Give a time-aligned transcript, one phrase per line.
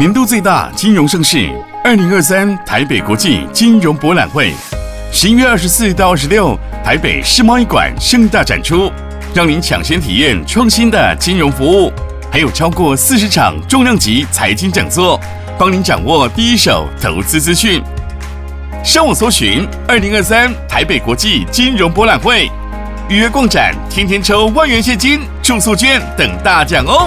[0.00, 1.46] 年度最大金融盛事——
[1.84, 4.50] 二零二三台北国际金融博览会，
[5.12, 8.90] 十一月二十四到二十六，台北世贸一馆盛大展出，
[9.34, 11.92] 让您抢先体验创新的金融服务，
[12.32, 15.20] 还有超过四十场重量级财经讲座，
[15.58, 17.82] 帮您掌握第一手投资资讯。
[18.82, 22.50] 上网搜寻“二零二三台北国际金融博览会”，
[23.10, 27.06] 预约逛展，天天抽万元现金、住宿券等大奖哦！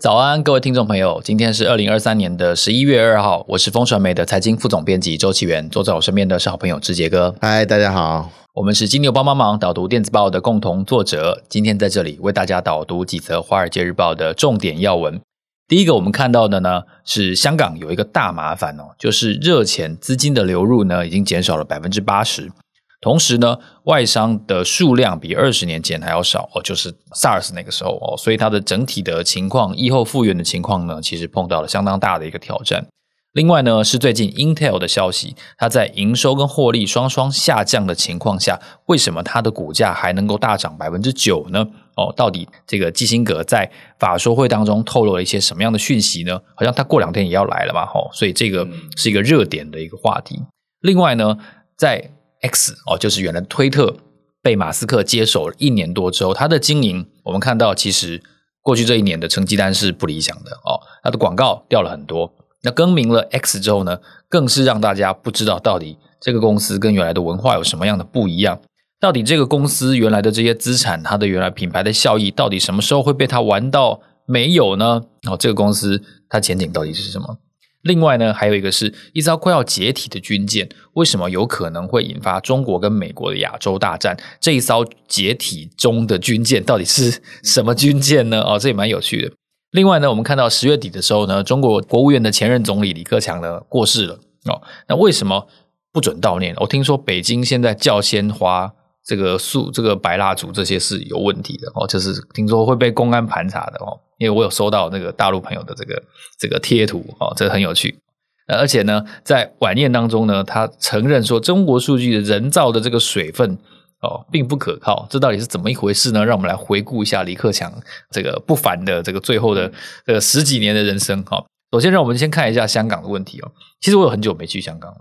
[0.00, 7.34] 早安，各位听众朋友，今天是二零二三年的十一月二号，我是风传媒的财经副总编辑周启元，坐在我身边的是好朋友志杰哥。
[7.40, 8.30] 嗨，大家好。
[8.54, 15.20] 我们是金牛帮帮忙导读电子报的共同作者，今天在这里为大家导读几则《华尔街日报》的重点要闻。
[15.66, 22.52] 第一个，我们看到的呢是香港有一个大麻烦哦，就是热钱资金的流入呢已经减少了百分之八十，
[23.00, 32.86] 同时呢外商的数量比二十年前还要少哦，就是 SARS 那个时候哦，所以它的整体的情况，疫后复原的情况呢，其实碰到了相当大的一个挑战。
[33.34, 41.64] 另外呢，是最近 Intel 的消息，它在营收跟获利双双下降的情况下，为什么它的股价还能够大涨百分之九呢？
[41.94, 46.40] 哦，到底这个基辛格在法说会当中透露了一些什么样的讯息呢？
[46.56, 50.42] 好像他过两天也要来了嘛，吼、哦，所以这个是一个热点的一个话题。
[50.80, 51.36] 另外呢，
[51.76, 52.10] 在
[52.42, 53.96] X 哦，就是原来推特
[54.42, 58.22] 被马斯克接手一年多之后，它的经营我们看到其实
[58.62, 62.32] 过去这一年的成绩单是不理想的哦，它的广告掉了很多。
[62.62, 68.60] 那更名了 X 之后呢，更是让大家不知道到底这个公司跟原来的文化有什么样的不一样。
[69.00, 75.02] 到底这个公司原来的这些资产，它的原来品牌的效益，到底什么时候会被它玩到没有呢？
[75.30, 77.38] 哦，这个公司它前景到底是什么？
[77.82, 84.16] 另外呢，还有一个是一艘快要解体的军舰，为什么有可能会引发中国跟美国的亚洲大战？
[84.40, 88.40] 这一艘解体中的军舰到底是什么军舰呢？
[88.42, 89.32] 哦，这也蛮有趣的。
[89.70, 94.14] 另外呢，我们看到十月底的时候呢，中国国务院的前任总理李克强呢过世了
[94.46, 94.60] 哦。
[94.88, 95.46] 那为什么
[95.92, 96.54] 不准悼念？
[96.58, 98.72] 我听说北京现在叫鲜花、
[99.08, 103.98] 这个素、这个白蜡烛这些是有问题的哦，就是听说会被公安盘查的哦。
[104.18, 106.02] 因为我有收到那个大陆朋友的这个
[106.38, 107.98] 这个贴图哦，这个很有趣。
[108.46, 113.58] 而且呢，在晚宴当中呢，他承认说中国数据的人造的这个水分。
[114.00, 116.24] 哦，并不可靠，这到底是怎么一回事呢？
[116.24, 117.68] 让我们来回顾一下李克强
[118.12, 119.68] 这个不凡的这个最后的
[120.06, 121.20] 这个十几年的人生。
[121.24, 123.50] 哈，首先让我们先看一下香港的问题哦。
[123.80, 124.98] 其实我有很久没去香港了。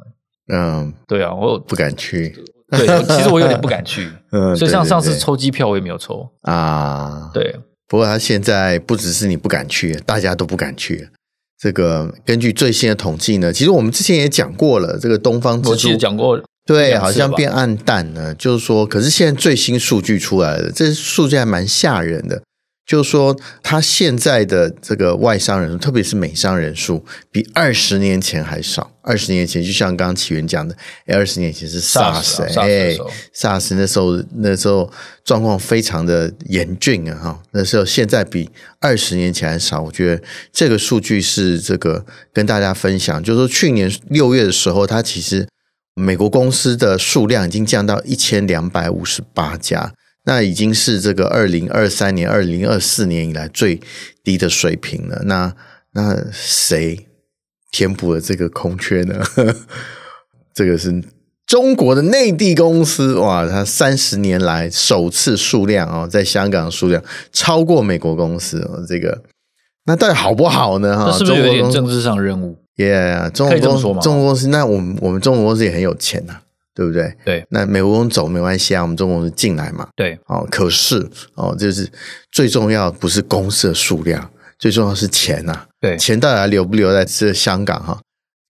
[0.51, 2.43] 嗯，对啊，我不敢去。
[2.75, 4.09] 对，其实我有点不敢去。
[4.31, 7.29] 嗯，所以像上次抽机票我也没有抽啊。
[7.33, 7.55] 对，
[7.87, 11.09] 不过他现在不只是你不敢去，大家都不敢去。
[11.57, 16.39] 这个根据最新的统计呢，其实我们之前也讲过了，这个东方之珠，我其实讲过。
[16.65, 18.35] 对，好像变暗淡了。
[18.35, 22.41] 就是说，可是现在最新数据出来了，这数据还蛮吓人的。
[22.87, 28.89] 就是说，他现在的这个外商人数，特别是美商人数，比二十年前还少。
[29.01, 30.75] 二十年前，就像刚刚起源讲的，
[31.07, 32.95] 二十年前是 SARS，哎
[33.35, 34.89] ，SARS 那时候那时候
[35.25, 38.49] 状况非常的严峻啊，哈，那时候现在比
[38.79, 39.81] 二十年前还少。
[39.81, 45.45] 我觉得这个数据是这个跟大家分享，就是说去年六月的时候，它其实。
[45.99, 49.91] 美国公司的数量已经降到一千两百五十八家，
[50.27, 53.79] 那已经是这个二零二三年、二零二四年以来最
[54.25, 55.21] 低的水平了。
[55.23, 55.55] 那
[55.93, 57.07] 那谁
[57.71, 59.23] 填补了这个空缺呢？
[60.53, 61.01] 这个是
[61.45, 67.01] 中国的内地公司哇，它三十年来首次数量哦，在香港数量
[67.31, 68.83] 超过美国公司哦。
[68.85, 69.23] 这个
[69.85, 70.97] 那到底好不好呢？
[70.97, 72.57] 哈，是不是有点政治上任务？
[72.75, 76.41] 耶、yeah，中国公司，中国公司，那我们我们中国公司也很有钱呐、啊，
[76.77, 77.11] 对不对？
[77.25, 79.87] 对，那美国公司走没关系啊，我们中国公司进来嘛。
[79.95, 81.03] 对，哦，可是
[81.33, 81.91] 哦，就是
[82.31, 84.29] 最重要不是公司的数量，
[84.59, 85.65] 最重要是钱呐、啊。
[85.81, 87.99] 对，钱到底还留不留在这香港哈？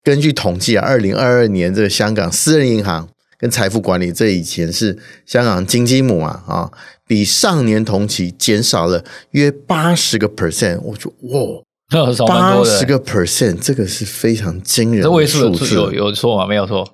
[0.04, 3.08] 根据统计啊，二零二二年这个香港私人银行
[3.40, 6.70] 跟财富管理，这以前是香港金鸡母啊啊，
[7.08, 10.82] 比上年同期减少了约八十个 percent。
[10.82, 11.64] 我说哇。
[12.28, 15.74] 八十个 percent，这个是非常惊人的数字。
[15.74, 16.46] 有有错吗？
[16.46, 16.86] 没有错。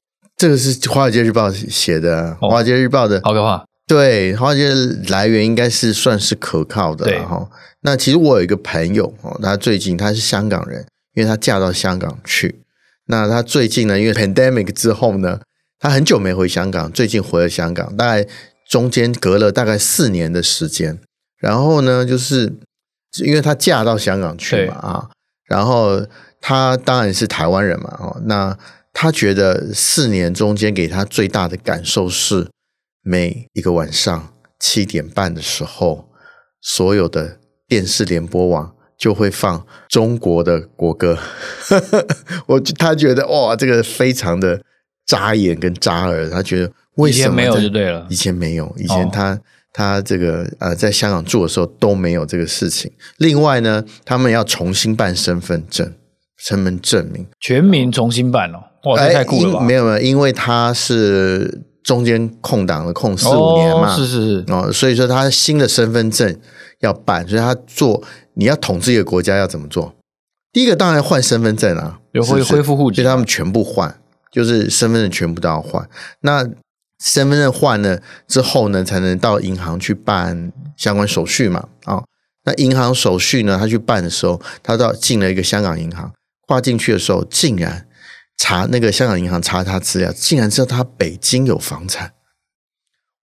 [0.44, 3.22] 这个是《华尔街日报》写的，《华尔街日报》的。
[3.24, 3.64] 好可怕。
[3.88, 4.72] 对，《华尔街》
[5.10, 7.10] 来源应该是算是可靠的。
[7.10, 7.50] 然后，
[7.84, 12.60] 那其实我有一个朋友哦，他最近他是香港人，因为他嫁到香港去。
[13.06, 15.40] 那他最近呢，因为 pandemic 之后呢，
[15.80, 18.28] 他很久没回香港，最近回了香港，大概。
[18.70, 21.00] 中间隔了大概四年的时间。
[21.38, 22.54] 然后呢，就是
[23.24, 25.10] 因为他嫁到香港去嘛啊，
[25.48, 26.06] 然后
[26.42, 28.58] 他当然是台湾人嘛哦，那
[28.94, 32.48] 她觉得四年中间给他最大的感受是，
[33.02, 36.10] 每一个晚上七点半的时候，
[36.62, 41.18] 所有的电视联播网就会放中国的国歌。
[42.48, 44.62] 我他觉得哇，这个非常的
[45.06, 46.30] 扎眼跟扎耳。
[46.30, 49.34] 他觉得为什么以前没有就对了，以前没有，以前他。
[49.34, 49.42] 哦
[49.76, 52.92] 他这个呃，在香港住的时候都没有这个事情。
[53.18, 55.92] 另外呢，他们要重新办身份证、
[56.38, 58.60] 身份证明，全民重新办哦。
[58.84, 59.60] 哇，这太酷了吧！
[59.62, 66.38] 没有没有，因为他是中间空档了，空四五年嘛，哦、是是是哦，所以说他新的身份证
[66.80, 68.04] 要办，所以他做
[68.34, 69.94] 你要统治一个国家要怎么做？
[70.52, 74.00] 第一个当然换身份证啊，恢恢复户籍，所以他们全部换，
[74.32, 75.88] 就是身份证全部都要换。
[76.22, 76.48] 那
[77.00, 81.68] 身份证换了之后呢，才能到银行去办相关手续嘛。
[81.86, 82.04] 啊、哦，
[82.46, 86.12] 那银行手续呢，他去办的时候，他到进了一个香港银行，
[86.48, 87.88] 跨进去的时候，竟然
[88.38, 92.14] 查那个香港银行查他资料，竟然知道他北京有房产。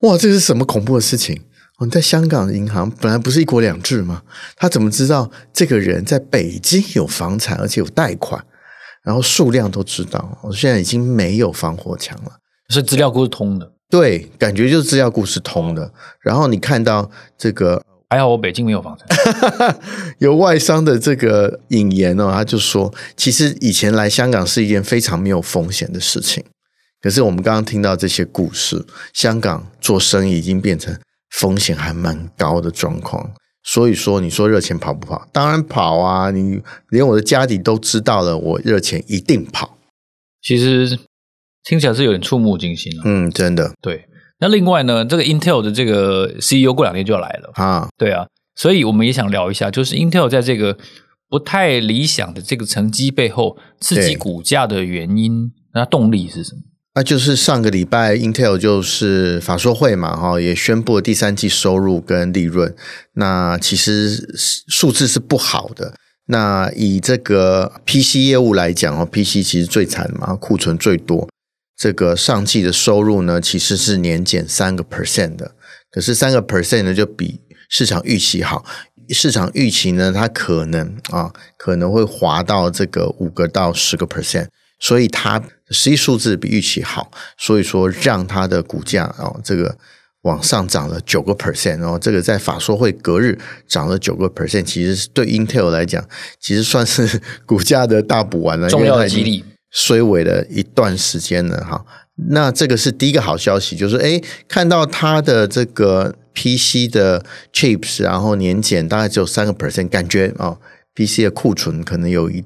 [0.00, 1.44] 哇，这是什么恐怖的事情？
[1.78, 4.22] 哦，在香港银行本来不是一国两制吗？
[4.56, 8.44] 他怎么知道这个人在北京有房产，而且有贷款，
[9.02, 10.38] 然后数量都知道？
[10.42, 12.32] 我现在已经没有防火墙了。
[12.68, 15.92] 是资料库是通的，对，感觉就是资料库是通的。
[16.20, 19.06] 然后你看到这个，还好我北京没有房产。
[20.18, 26.44] 有外商的这个引言哦，他就说，其实以前来香港是一件非常没有风险的事情。
[27.00, 28.84] 可是我们刚刚听到这些故事，
[29.14, 30.94] 香港做生意已经变成
[31.30, 33.32] 风险还蛮高的状况。
[33.62, 35.28] 所以说，你说热钱跑不跑？
[35.32, 36.30] 当然跑啊！
[36.30, 39.78] 你连我的家底都知道了，我热钱一定跑。
[40.42, 40.98] 其实。
[41.62, 43.02] 听起来是有点触目惊心了。
[43.04, 43.70] 嗯，真的。
[43.82, 44.06] 对，
[44.40, 47.88] 那另外呢，这个 Intel 的这个 CEO 过两天就要来了啊。
[47.98, 48.26] 对啊，
[48.56, 50.76] 所以我们也想聊一下，就是 Intel 在这个
[51.28, 56.62] 不太理想的这个成绩背后，刺激股价的原因，那动力是什么？
[56.94, 62.74] 那就是上个礼拜 Intel 就是法说会嘛，哈，也宣布了第三季收入跟利润。
[63.12, 64.34] 那其实
[64.68, 65.94] 数字是不好的。
[66.26, 71.28] 那以这个 PC 业务来讲哦，PC 其实最惨嘛，库存最多。
[71.80, 75.52] 这个上季的收入呢，其实是年减三个 percent 的，
[75.90, 77.40] 可是三个 percent 呢，就比
[77.70, 78.62] 市场预期好。
[79.08, 84.48] 市场预期呢，它可能啊，可能会滑到这个五个到十个 percent，
[84.78, 89.78] 所以它实际数字比预期好，所以说让它的股价啊，这个
[90.24, 96.06] 往上涨了九个 percent，然后这个在法说会隔日涨了九个 percent，其实对 Intel 来讲，
[96.38, 99.42] 其实算是 股价的大补丸了，重要的激励。
[99.70, 101.84] 衰微了一段时间了哈，
[102.28, 110.58] 那这个是第一个好消息，就是诶，看到它的这个 PC 的 chips，然后年减大概只有三个 percent，感觉哦
[110.94, 112.44] ，PC 的库存可能有一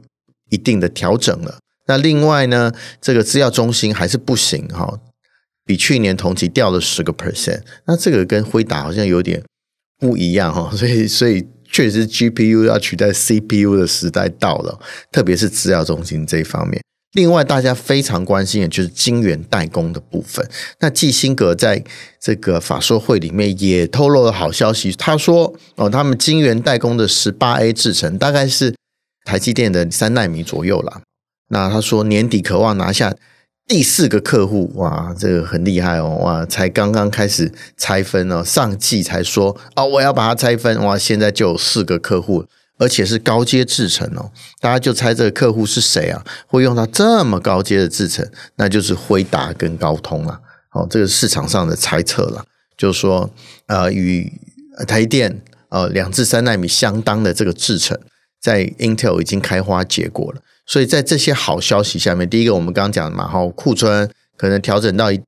[0.50, 1.58] 一定的调整了。
[1.86, 5.00] 那另外呢，这个资料中心还是不行哈，
[5.64, 7.62] 比去年同期掉了十个 percent。
[7.86, 9.42] 那这个跟辉达好像有点
[9.98, 14.78] 不一样哈， 所以所以确实 GPU 要取代 CPU 的时代到了，
[15.10, 16.82] 特别是资料中心这一方面。
[17.14, 20.44] 另外，大家非常关心的就是晶圆代工的部分。
[20.80, 21.82] 那季辛格在
[22.20, 28.74] 这个法说会里面也透露了好消息，他说：“哦，他们晶圆代工的十八 A 制程大概是
[29.24, 31.02] 台积电的三纳米左右了。
[31.50, 33.14] 那他说年底渴望拿下
[33.68, 42.46] 第四个客户，哇，这个很厉害哦，哇，才刚刚开始拆分哦，上季才说哦，我要把它拆分，哇，现在就有四个客户。”
[42.78, 46.24] 而且是高阶制程哦，大家就猜这个客户是谁啊？
[46.46, 50.40] 会用到这么高阶的制程，那就是辉达跟高通了。
[50.72, 52.44] 哦，这个市场上的猜测了，
[52.76, 53.30] 就是说，
[53.66, 54.32] 呃，与
[54.88, 57.96] 台电呃两至三纳米相当的这个制程，
[58.42, 60.40] 在 Intel 已经开花结果了。
[60.66, 65.20] 所以在这些好消息下面，第一个我们刚刚讲的嘛，好，库存可能调整到一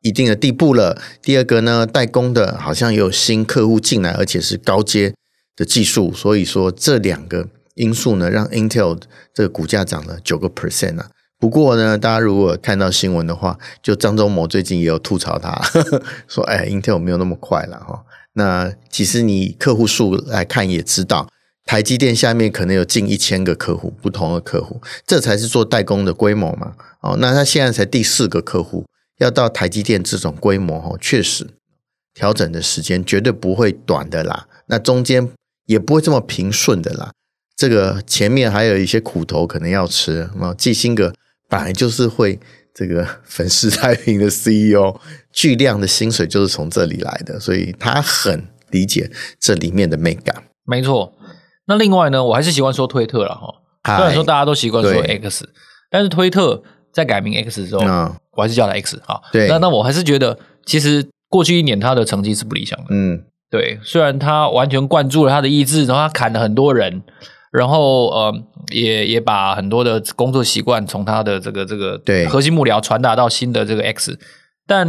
[0.00, 1.02] 一定的地步了。
[1.20, 5.12] 第二个呢，代工的好像也有新客户进来，而且是高阶。
[5.56, 9.00] 的技术，所以说这两个因素呢，让 Intel
[9.32, 11.10] 这个股价涨了九个 percent 啊。
[11.38, 18.02] 不过呢，大家如果看到新闻的话，就张忠谋最近也有吐槽他，呵 呵说：“哎，Intel 没有那么快了哈。”
[18.34, 21.28] 那其实你客户数来看也知道，
[21.66, 26.74] 台积电下面可能有近一千个客户，不同的客户，这才是做代工的规模嘛。
[27.00, 28.86] 哦，那他现在才第四个客户，
[29.18, 31.46] 要到台积电这种规模哦，确实
[32.14, 34.46] 调整的时间绝对不会短的啦。
[34.68, 35.30] 那中间。
[35.66, 37.12] 也不会这么平顺的啦，
[37.56, 40.28] 这个前面还有一些苦头可能要吃。
[40.34, 41.12] 那么基辛格
[41.48, 42.38] 本来就是会
[42.74, 44.98] 这个 粉饰太平的 CEO，
[45.32, 50.44] 巨量的薪水就是从这里来的，所以他很理解这里面的美感。
[50.64, 51.14] 没错。
[51.66, 53.54] 那另外呢，我还是习惯说推特了哈。
[53.96, 55.48] 虽然说大家都习惯说 X，
[55.90, 59.22] 但是推特在改名 X 之后，嗯、我还是叫它 X 哈。
[59.32, 59.48] 对。
[59.48, 62.86] 那那我还是觉得，其实过去一年他的成绩是不理想的。
[62.90, 63.24] 嗯。
[63.54, 67.04] 对，虽然他完全灌注了他的意志，然后他砍了很多人，
[67.52, 68.34] 然后呃，
[68.72, 74.18] 也也把很多的工作习惯从他的这个这个对核心幕僚传达到新的这个 X，
[74.66, 74.84] 但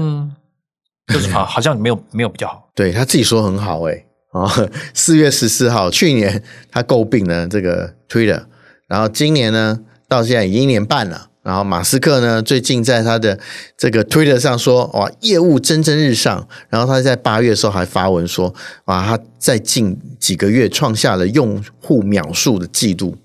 [1.14, 2.72] 就是好好像没有没有比较好。
[2.74, 4.04] 对，他自己说很好哎。
[4.32, 4.50] 哦，
[4.96, 6.42] 四月十四号，去年
[6.72, 8.46] 他诟病了这个 Twitter，
[8.88, 11.30] 然后今年呢，到现在已经一年半了。
[11.46, 13.40] 然后马斯克呢，最近在他的
[13.78, 16.48] 这个 Twitter 上说，哇，业务蒸蒸日上。
[16.70, 18.52] 然后他在八月的时候还发文说，
[18.86, 23.16] 哇，他在近几个月创下了用户秒数的记录，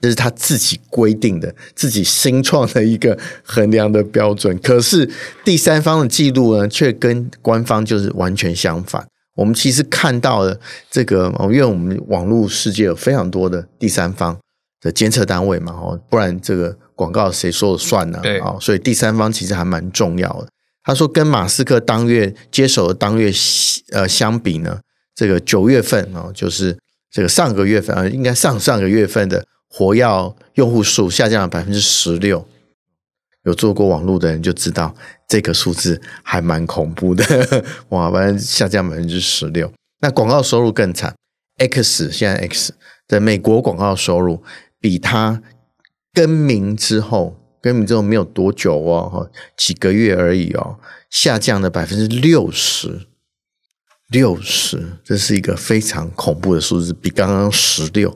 [0.00, 4.58] 这是他自己规定的，自己新创的一个衡量的标准。
[4.58, 5.08] 可是
[5.44, 9.06] 第三方的记录呢，却跟官方就是完全相反。
[9.36, 10.58] 我们其实看到了
[10.90, 14.36] 这个，因为我们网络世界有非常多的第三方
[14.84, 18.20] 的监测单位嘛，哦，不然这个广告谁说了算呢？
[18.22, 20.48] 对啊，所以第三方其实还蛮重要的。
[20.84, 23.32] 他说，跟马斯克当月接手的当月
[23.92, 24.78] 呃相比呢，
[25.14, 26.78] 这个九月份哦，就是
[27.10, 32.46] 这个上个月份啊，应该上上个月份的活跃用户数下降了百分之十六。
[33.44, 34.94] 有做过网络的人就知道，
[35.28, 39.72] 这个数字还蛮恐怖的，哇，反正下降百分之十六。
[40.00, 41.14] 那广告收入更惨
[41.58, 42.74] ，X 现在 X
[43.08, 44.42] 的美国广告收入
[44.84, 45.42] 比它
[46.12, 50.76] 更名之后，更名之后没有多久哦，几个月而已哦，
[51.08, 53.06] 下降了百分之六十，
[54.10, 58.14] 六十，这是一个非常恐怖的数字，比刚刚十六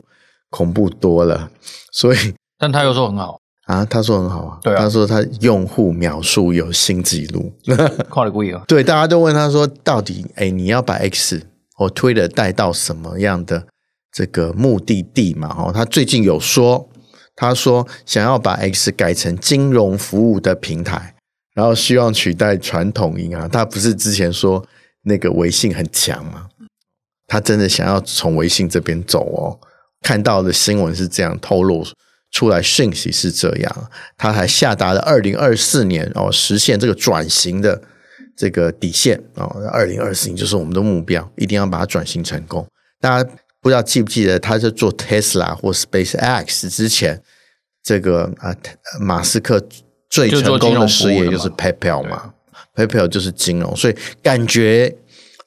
[0.51, 1.49] 恐怖多了。
[1.91, 3.41] 所以，但他又说很好。
[3.65, 7.51] 啊，他说很好啊，对啊，他说他用户秒数有新纪录，
[8.09, 8.63] 跨了规啊。
[8.67, 11.41] 对，大家都问他说，到底哎，你要把 X
[11.73, 13.65] 或 Twitter 带到什么样的
[14.11, 15.53] 这个目的地嘛？
[15.53, 16.89] 哈，他最近有说，
[17.35, 21.15] 他说想要把 X 改成金融服务的平台，
[21.53, 23.49] 然后希望取代传统银行。
[23.49, 24.65] 他不是之前说
[25.03, 26.47] 那个微信很强吗？
[27.27, 29.59] 他真的想要从微信这边走哦。
[30.01, 31.85] 看到的新闻是这样透露。
[32.31, 37.81] 出来讯息是这样，他还下达了二零二四年哦，实现这个转型的
[38.37, 42.63] 这个底线哦，二零二四年就是我们的目标，一定要把它转型成功。
[43.01, 43.29] 大家
[43.61, 47.21] 不知道记不记得，他在做 Tesla 或 SpaceX 之前，
[47.83, 48.55] 这个啊，
[48.99, 49.61] 马斯克
[50.09, 52.33] 最成功的事业就是 PayPal 嘛
[52.75, 54.95] ，PayPal 就是金融，所以感觉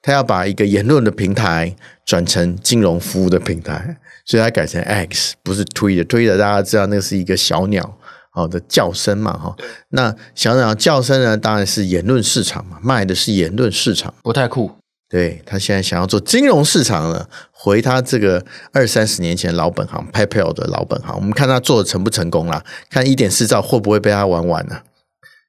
[0.01, 3.99] 他要把一个言论的平台转成金融服务的平台。
[4.25, 7.99] 所以他改成 X，不是 Twitter，Twitter 大家知道那是一个小鸟
[8.31, 9.57] 好的叫声嘛哈。
[9.89, 14.71] 那小鸟叫声呢，当然是言论市场嘛，卖的是言论市场，不太酷。
[15.13, 18.43] 对，他现在想要做金融市场了，回他这个
[18.73, 24.81] 二三十年前老本行 PayPal 的老本行，我们看他做的成不成功啦，看一点四兆会不会被他玩完呢？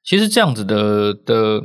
[0.04, 1.62] 其实这样子的的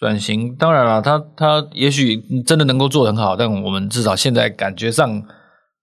[0.00, 5.22] 转型，当然了，他他也许真的能够做得很好，但我们至少现在感觉上。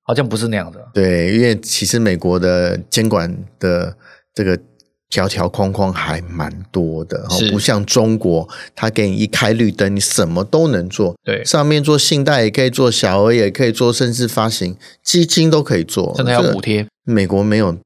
[0.03, 3.95] 好像不是那样的，对，因为其实美国的监管的
[4.33, 4.59] 这个
[5.11, 11.13] 条条框框还蛮多的，不像中国，它给你一开绿灯，你什么都能做。
[11.23, 16.87] 对，上面做信贷也可以做，小额也可以做，甚至发行基金都可以做，甚至还有补贴。
[17.03, 17.77] 美国没有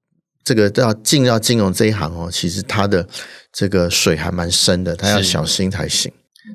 [0.43, 3.07] 这个要进到金融这一行哦，其实它的
[3.51, 6.11] 这个水还蛮深的，它要小心才行。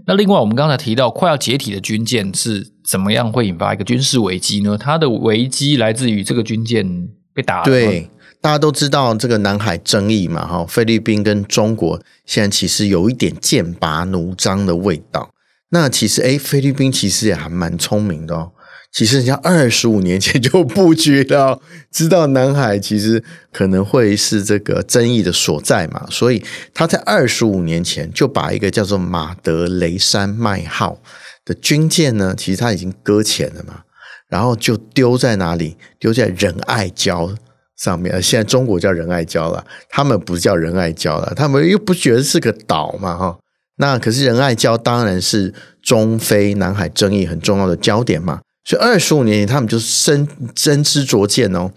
[0.06, 4.78] 那另外，我们刚才提到快要解体的军舰是怎么样会引发一个军事危机呢？
[4.78, 7.64] 它的危机来自于这个军舰被打了。
[7.64, 8.08] 对，
[8.40, 15.30] 大家都知道这个南海争议嘛，哈，菲律宾跟中国现在其实有一点剑拔弩张的味道。
[15.70, 18.52] 那其实，诶，菲律宾其实也还蛮聪明的哦。
[18.92, 21.60] 其实人家二十五年前就布局了，
[21.92, 26.42] 知道南海其实可能会是这个争议的所在嘛，所以
[26.74, 30.98] 他在二十五年前就把一个叫做马德雷山脉号
[31.44, 33.82] 的军舰呢，其实他已经搁浅了嘛，
[34.28, 35.76] 然后就丢在哪里？
[36.00, 37.36] 丢在仁爱礁
[37.80, 38.22] 上面。
[38.22, 43.38] 现在中国叫仁爱礁了，他们不叫仁爱礁了，他们又不觉得是个岛嘛，哈。
[43.76, 48.40] 那可是仁爱礁当然是中非南海争议很重要的焦点嘛。
[48.62, 51.70] 所以二十五年前，他们就深深知灼见哦，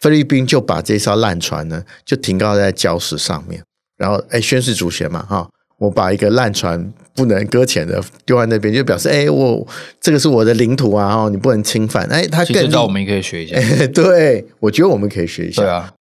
[0.00, 3.60] 菲律宾就把这艘烂船呢，就停靠在礁石上面，
[3.98, 9.66] 然后哎宣示主权嘛哈，我把一个烂船不能搁浅的丢在那边，就表示哎我
[9.98, 12.04] 这个是我的领土啊哦，你不能侵犯。
[12.08, 13.56] 哎，他更知道我们也可以学一下，
[13.94, 15.94] 对，我觉得我们可以学一下，对啊，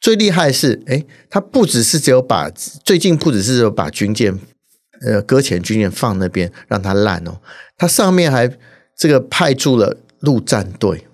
[0.00, 2.48] 最厉害是，哎，他不只是只有把
[2.82, 4.34] 最近不只是只有把军舰，
[5.02, 7.38] 呃，搁浅军舰放那边让它烂哦，
[7.76, 8.50] 它上面还
[8.96, 11.04] 这个派驻了陆战队，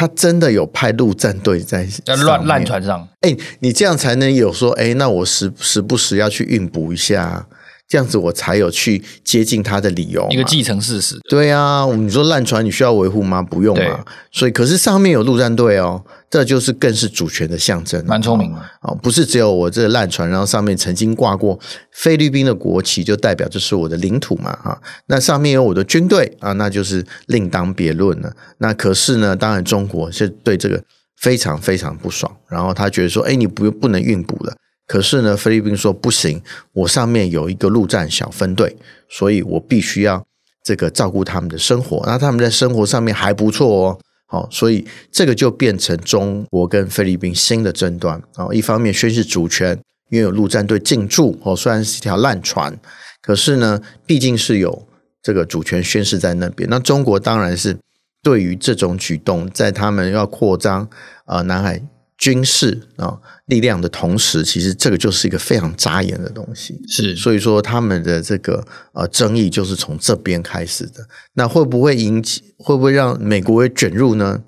[0.00, 3.06] 他真的有派陆战队在在乱烂船上。
[3.20, 7.46] 哎，你这样才能有说，哎，那我时时不时要去运补一下。
[7.90, 11.18] 这样子我才有去接近他的理由，一个既成事实。
[11.28, 13.42] 对啊，你说烂船你需要维护吗？
[13.42, 14.06] 不用啊。
[14.30, 18.00] 所以，可是上面有陆战队哦，这就是更是主权的象征。
[18.06, 21.58] 蛮聪明的哦，不是只有我这个烂船，然后上面曾经挂过
[21.90, 24.78] 菲律宾的国旗，就代表这是我的领土嘛啊。
[25.06, 28.32] 那上面有我的军队啊，那就是另当别论了。
[28.58, 30.80] 那可是呢，当然中国是对这个
[31.16, 34.54] 非常非常不爽，然后他觉得说，哎，你不不能运补了。
[34.90, 36.42] 可是呢，菲律宾说不行，
[36.72, 38.76] 我上面有一个陆战小分队，
[39.08, 40.26] 所以我必须要
[40.64, 42.02] 这个照顾他们的生活。
[42.06, 48.48] 那他们在生活上面还不错哦，好，所以这个就变成中国跟菲律宾新的争端啊。
[48.52, 49.78] 一方面宣示主权，
[50.10, 52.76] 因为有陆战队进驻哦，虽然是一条烂船，
[53.22, 54.88] 可是呢，毕竟是有
[55.22, 56.68] 这个主权宣示在那边。
[56.68, 57.78] 那中国当然是
[58.24, 60.82] 对于这种举动，在他们要扩张
[61.26, 61.80] 啊、呃、南海。
[62.20, 66.78] 军事啊力量的同时，其实这个就是一个非常扎眼的东西。
[66.86, 68.62] 是，所以说他们的这个
[68.92, 71.08] 呃争议就是从这边开始的。
[71.32, 72.42] 那会不会引起？
[72.58, 74.42] 会不会让美国也卷入呢？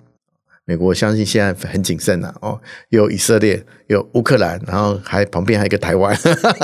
[0.66, 2.38] 美国相信现在很谨慎呐、啊。
[2.42, 2.60] 哦，
[2.90, 6.14] 有以色列，有乌克兰，然后还旁边还有一个台湾。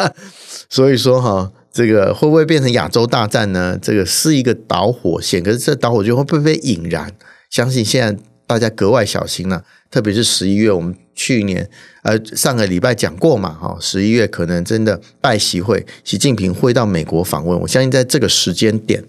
[0.68, 3.78] 所以说哈，这个会不会变成亚洲大战呢？
[3.80, 5.42] 这个是一个导火线。
[5.42, 7.10] 可是这导火线会不会被引燃？
[7.48, 9.64] 相信现在大家格外小心了、啊。
[9.90, 11.66] 特别是十一月，我们去年
[12.02, 17.58] 呃上个礼拜讲过嘛，哈，十一月可能真的拜习会，习近平会到美国访问。
[17.60, 19.02] 我相信在这个时间点，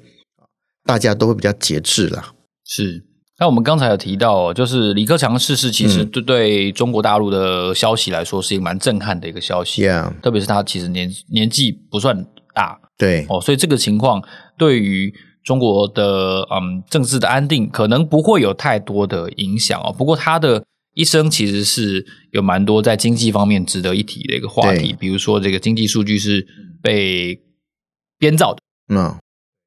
[0.86, 2.34] 大家都会比较节制啦。
[2.66, 3.04] 是，
[3.40, 9.84] 那我们刚才有提到，就是李克强逝世，其实对对中国大陆的消息来说，是一个蛮震撼的一个消息。
[9.84, 10.14] Yeah.
[10.22, 14.24] 特别是他其实年年纪不算大，对哦，所以这个情况
[14.58, 15.14] 对于。
[15.50, 20.64] 中国的嗯政治的安定可能不会有太多的影响哦，不过他的
[20.94, 26.46] 一生其实是有蛮多在经济方面值得一提的一个话题，比如说这个经济数据是
[26.84, 27.42] 被
[28.20, 28.62] 编造的，
[28.94, 29.18] 嗯，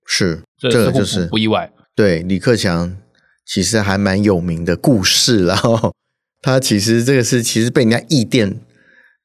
[0.06, 1.72] 是这个就是不意外。
[1.96, 2.96] 对，李克强
[3.44, 5.92] 其实还蛮有名的故事，然后
[6.40, 8.60] 他其实这个是其实被人家译电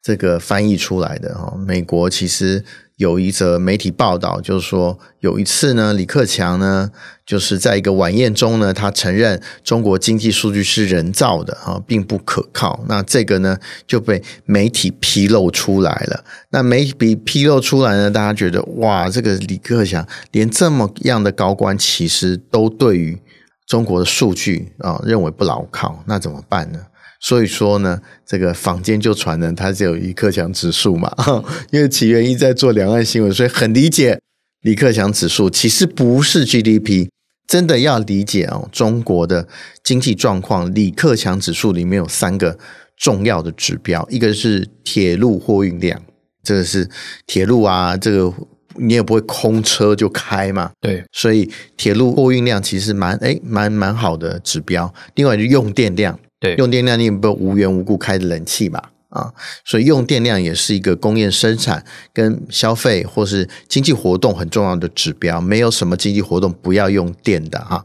[0.07, 2.63] 这个翻译出来的哈，美国其实。
[2.97, 6.89] 有一则媒体报道，就是说有一次呢，李克强呢，
[7.27, 12.83] 就是在一个晚宴中呢，他承认中国经济数据是人造的啊，并不可靠。
[12.87, 16.23] 那这个呢就被媒体披露出来了。
[16.49, 23.21] 那媒体披露出来呢，大家觉得哇，这个李克强连这么样的高官，其实都对于
[23.67, 26.79] 中国的数据啊认为不牢靠，那怎么办呢？
[27.19, 31.11] 所以说呢，这个坊间就传呢，他只有李克强指数嘛，
[31.71, 34.19] 因为起源一在做两岸新闻，所以很理解
[34.61, 37.07] 李克强指数其实不是 GDP，
[37.47, 39.47] 真的要理解哦，中国的
[39.83, 42.57] 经济状况，李克强指数里面有三个
[42.95, 46.01] 重要的指标，一个是铁路货运量，
[46.43, 46.89] 这个是
[47.25, 48.31] 铁路啊，这个
[48.75, 56.19] 你也不会空车就开嘛，对，所以铁路货运量其实蛮诶蛮蛮好的指标，另外就用电量。
[56.39, 59.33] 对，用电量你也不无缘无故开的冷气嘛，啊，
[59.65, 65.41] 所以用电量也是一个工业生产跟消费或是经济活动很重要的指标。
[65.41, 67.83] 没有什么经济活动不要用电的哈。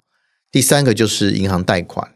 [0.51, 2.07] 第三个就是银行贷款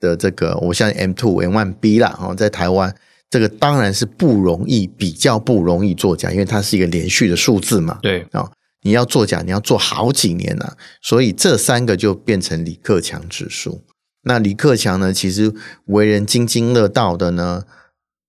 [0.00, 2.94] 的这个，我像 M two M one B 啦，哈，在台湾
[3.28, 7.98] 这个当然是不容易，比较不容易作假，因为它是一个连续的数字嘛。
[8.00, 13.82] 对啊，你要作假，你要做好几年了，所以这三个就变成李克强指数。
[14.24, 15.12] 那李克强呢？
[15.12, 15.54] 其实
[15.86, 17.64] 为人津津乐道的呢，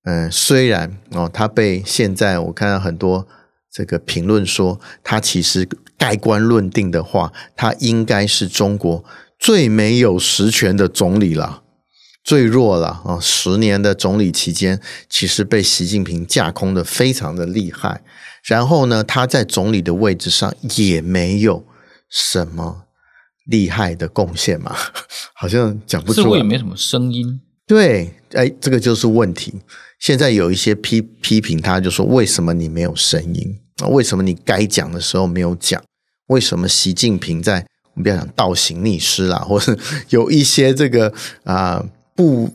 [0.03, 3.27] 嗯，虽然哦，他被现在我看到很多
[3.71, 9.03] 这个评论说，他其实盖棺论定的话，他应该是中国
[9.39, 11.63] 最没有实权的总理了，
[12.23, 13.17] 最弱了啊！
[13.21, 18.01] 十年的总理期间，其实被习近平架空的非常的厉害。
[18.43, 21.65] 然后呢，他在总理的位置上也没有
[22.09, 22.83] 什么。
[23.45, 24.75] 厉害的贡献嘛，
[25.33, 27.39] 好像讲不出来，似乎也没什么声音。
[27.67, 29.53] 对，哎，这个就是问题。
[29.99, 33.87] 现在有一些批批评他，就说为什么你没有声音啊？
[33.87, 35.81] 为什么你该讲的时候没有讲？
[36.27, 39.77] 为什么习近平在我们不要讲倒行逆施啦，或是
[40.09, 41.07] 有一些这个
[41.43, 42.51] 啊、呃、不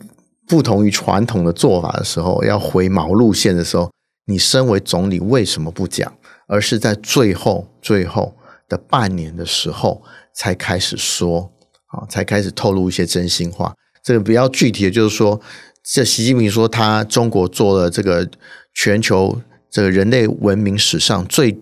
[0.47, 3.91] 不同于传统的做法的时候，要回毛路线的时候，
[4.27, 6.13] 你身为总理为什么不讲？
[6.47, 8.35] 而是在最后最后
[8.69, 10.01] 的半年的时候。
[10.35, 11.51] 才开始说
[11.87, 13.73] 啊，才开始透露一些真心话。
[14.03, 15.39] 这个比较具体的就是说，
[15.83, 18.29] 这习近平说，他中国做了这个
[18.73, 21.59] 全球这个人类文明史上最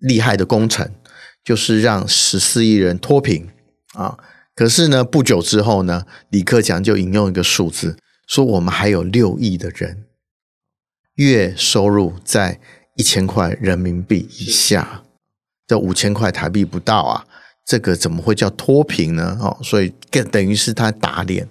[0.00, 0.90] 厉害的工程，
[1.44, 3.48] 就是让十四亿人脱贫
[3.94, 4.18] 啊。
[4.54, 10.04] 可是呢，不久之后呢，李克强就引用一个数字，说我们还有六亿的人
[11.14, 12.60] 月收入在
[12.96, 15.04] 一千块人民币以下，
[15.66, 17.26] 这五千块台币不到啊，
[17.68, 19.36] 这个怎么会叫脱贫呢？
[19.40, 21.46] 哦，所以更等于是他打脸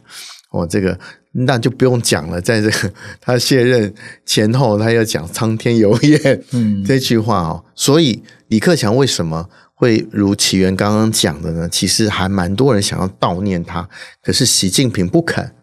[0.50, 1.00] 哦，这个
[1.32, 3.94] 那就不用讲了，在这个他卸任
[4.26, 9.48] 前后，他要讲苍天有眼，嗯，这句话哦，所以李克强为什么？
[9.80, 13.88] 会如启源刚刚讲的呢，其实还蛮多人想要悼念他，
[14.24, 15.54] 可是习近平不肯。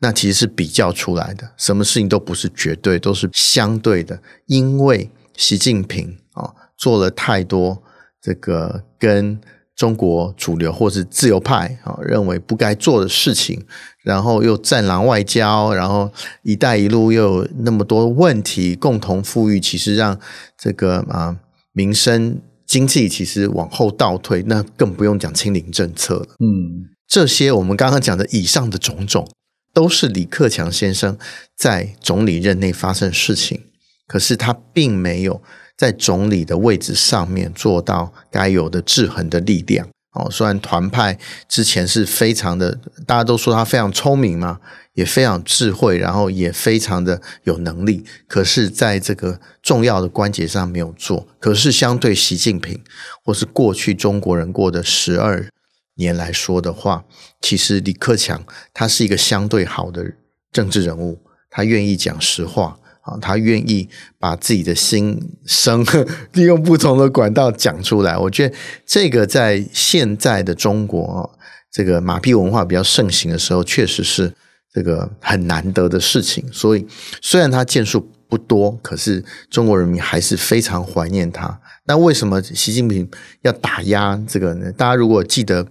[0.00, 4.20] 那其实是比较出来的，什么事情都不是绝对，都是相对的。
[4.46, 7.80] 因为习近平啊做了太多
[8.20, 9.40] 这个跟
[9.76, 13.64] 中国主流或是自由派啊认为不该做的事情，
[14.02, 16.10] 然后又战狼外交，然后
[16.42, 20.18] “一带一路”又有那么多问题，共同富裕，其实让
[20.56, 21.36] 这个啊
[21.72, 22.40] 民生。
[22.64, 26.26] 经济其实往后倒退，那更不用讲清零政策了。
[26.38, 29.28] 嗯，这些我们刚刚讲的以上的种种，
[29.74, 31.18] 都是李克强先生
[31.54, 33.60] 在总理任内发生的事情。
[34.06, 35.42] 可是他并没有
[35.82, 39.88] 在总理的位置上面做到该有的制衡的力量。
[40.12, 41.18] 哦，虽然团派
[41.48, 44.60] 之前是非常的，大家都说他非常聪明嘛。
[44.94, 51.26] 也非常智慧，然后也非常的有能力，可是在这个重要的关节上没有做。
[51.40, 52.78] 可是相对习近平
[53.24, 55.48] 或是过去中国人过的十二
[55.94, 57.06] 年来说的话，
[57.40, 60.12] 其实李克强他是一个相对好的
[60.52, 61.18] 政治人物，
[61.48, 63.88] 他愿意讲实话啊，他愿意
[64.18, 65.84] 把自己的心声
[66.32, 68.16] 利用不同的管道讲出来。
[68.16, 71.38] 我觉得这个在现在的中国，
[71.70, 74.32] 这个马屁文化比较盛行的时候，确实是。
[74.74, 76.86] 这个很难得的事情，所以
[77.20, 81.60] 虽然他建树不多，可是中国人民还是非常怀念他。
[81.84, 83.06] 那为什么习近平
[83.42, 84.72] 要打压这个呢？
[84.72, 85.66] 大家如果记得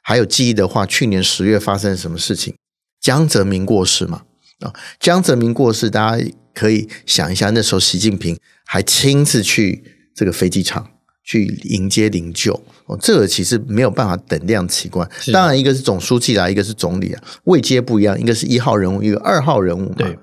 [0.00, 2.54] 还有记忆的话，去年十月发生了什么事情？
[2.98, 4.22] 江泽民过世嘛？
[4.60, 6.24] 啊，江泽民过世，大家
[6.56, 9.84] 可以想一下，那时候习近平还亲自去
[10.16, 10.90] 这个飞机场。
[11.28, 12.52] 去迎接灵柩
[12.84, 15.10] 哦，这个其实没有办法等量齐观。
[15.32, 19.96] 当然，一个是总书记啦，一个是总理啊，位阶不一样，一个是一号人物，一个二号人物嘛。
[19.98, 20.16] 对。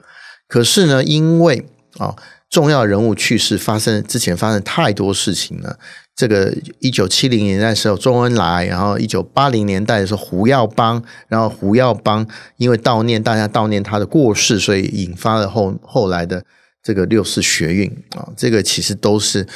[0.47, 1.67] 可是呢，因为
[1.97, 2.15] 啊，
[2.49, 5.77] 重要人物去世发生之前发生太多事情了。
[6.15, 16.43] 这个一九七零年代的时候，周恩来，然后一九八零年代的时候，胡耀邦，然后胡耀邦因为悼念大家悼念他的过世，所以引发了后后来的
[16.81, 18.29] 这个六四学运啊。
[18.37, 19.47] 这个其实都是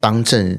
[0.00, 0.58] 当政。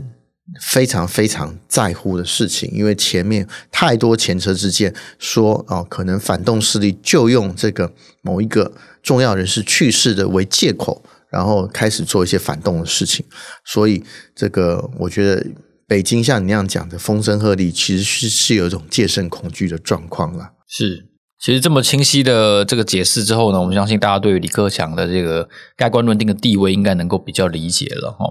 [0.61, 7.91] 非常非常在乎的事情，因为前面太多前车之鉴，说哦，可能反动势力就用这个
[8.21, 8.71] 某一个
[9.03, 11.03] 重要人士去世的为借口，
[11.37, 13.23] 然后开始做一些反动的事情。
[13.63, 14.03] 所以，
[14.35, 15.45] 这个我觉得
[15.87, 20.53] 北京像你那样讲的风声鹤唳，其实是是有一种戒慎恐惧的状况了。
[20.67, 21.05] 是，
[21.39, 28.25] 其实这么清晰的这个解释之后呢，我们相信大家对于李克强的这个盖棺论定的地位，应该能够比较理解了哈。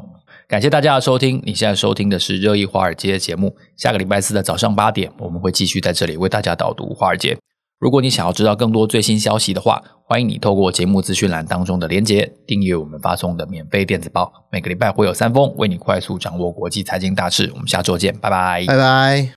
[0.49, 3.57] 感谢大家的收听，你现在收听的是热议华尔街的节目。
[3.77, 7.39] 下个礼拜四的早上八点，我们会继续在这里为大家导读华尔街。
[7.79, 14.33] 如果你想要知道更多最新消息的话，欢迎你透过节目资讯栏当中的连结，订阅我们发送的免费电子报。
[14.51, 17.51] 每个礼拜会有三封，为你快速掌握国际财经大事。
[17.55, 19.29] 我们下周见，拜拜，拜拜。